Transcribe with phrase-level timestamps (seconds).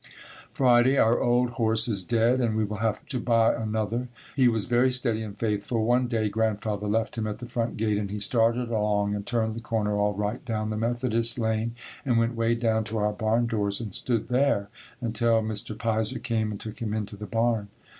[0.51, 0.97] Friday.
[0.97, 4.07] Our old horse is dead and we will have to buy another.
[4.35, 5.85] He was very steady and faithful.
[5.85, 9.55] One day Grandfather left him at the front gate and he started along and turned
[9.55, 13.45] the corner all right, down the Methodist lane and went way down to our barn
[13.45, 14.69] doors and stood there
[15.01, 15.77] until Mr.
[15.77, 17.67] Piser came and took him into the barn.